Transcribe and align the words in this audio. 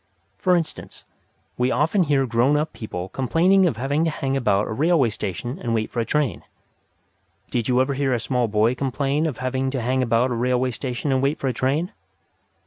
For 0.39 0.55
instance, 0.55 1.05
we 1.59 1.69
often 1.69 2.01
hear 2.05 2.25
grown 2.25 2.57
up 2.57 2.73
people 2.73 3.09
complaining 3.09 3.67
of 3.67 3.77
having 3.77 4.03
to 4.05 4.09
hang 4.09 4.35
about 4.35 4.67
a 4.67 4.71
railway 4.71 5.11
station 5.11 5.59
and 5.59 5.75
wait 5.75 5.91
for 5.91 5.99
a 5.99 6.05
train. 6.05 6.41
Did 7.51 7.67
you 7.67 7.79
ever 7.79 7.93
hear 7.93 8.11
a 8.11 8.19
small 8.19 8.47
boy 8.47 8.73
complain 8.73 9.27
of 9.27 9.37
having 9.37 9.69
to 9.69 9.79
hang 9.79 10.01
about 10.01 10.31
a 10.31 10.33
railway 10.33 10.71
station 10.71 11.11
and 11.11 11.21
wait 11.21 11.37
for 11.37 11.49
a 11.49 11.53
train? 11.53 11.91